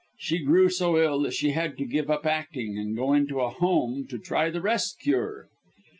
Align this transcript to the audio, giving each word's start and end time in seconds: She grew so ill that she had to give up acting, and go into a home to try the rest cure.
She 0.17 0.39
grew 0.39 0.69
so 0.71 0.97
ill 0.97 1.19
that 1.19 1.35
she 1.35 1.51
had 1.51 1.77
to 1.77 1.85
give 1.85 2.09
up 2.09 2.25
acting, 2.25 2.75
and 2.75 2.95
go 2.97 3.13
into 3.13 3.39
a 3.39 3.49
home 3.49 4.07
to 4.09 4.17
try 4.17 4.49
the 4.49 4.59
rest 4.59 4.99
cure. 4.99 5.45